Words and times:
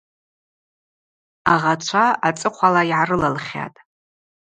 Агъачва, 1.53 2.05
ацӏыхъвала 2.27 2.81
йгӏарылалхьатӏ. 2.89 3.75